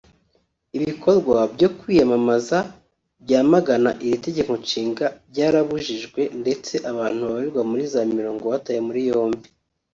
Ibikorwa 0.77 1.37
byo 1.55 1.69
kwiyamamaza 1.77 2.57
byamagana 3.23 3.89
iri 4.05 4.17
tegekonshinga 4.25 5.05
byarabujijwe 5.31 6.21
ndetse 6.41 6.73
abantu 6.91 7.19
babarirwa 7.25 7.61
muri 7.69 7.83
mirongo 8.19 8.43
batawe 8.53 8.79
muri 8.89 9.01
yombi 9.09 9.47